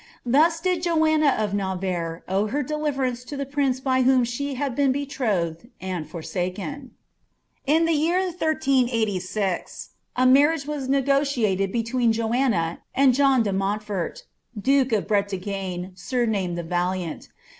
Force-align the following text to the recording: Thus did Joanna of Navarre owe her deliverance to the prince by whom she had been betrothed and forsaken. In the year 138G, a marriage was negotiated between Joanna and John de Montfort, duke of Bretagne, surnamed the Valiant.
Thus 0.25 0.59
did 0.59 0.81
Joanna 0.81 1.27
of 1.37 1.53
Navarre 1.53 2.23
owe 2.27 2.47
her 2.47 2.63
deliverance 2.63 3.23
to 3.25 3.37
the 3.37 3.45
prince 3.45 3.79
by 3.79 4.01
whom 4.01 4.23
she 4.23 4.55
had 4.55 4.75
been 4.75 4.91
betrothed 4.91 5.69
and 5.79 6.09
forsaken. 6.09 6.95
In 7.67 7.85
the 7.85 7.93
year 7.93 8.19
138G, 8.19 9.85
a 10.15 10.25
marriage 10.25 10.65
was 10.65 10.89
negotiated 10.89 11.71
between 11.71 12.11
Joanna 12.13 12.79
and 12.95 13.13
John 13.13 13.43
de 13.43 13.53
Montfort, 13.53 14.23
duke 14.59 14.91
of 14.91 15.07
Bretagne, 15.07 15.91
surnamed 15.93 16.57
the 16.57 16.63
Valiant. 16.63 17.29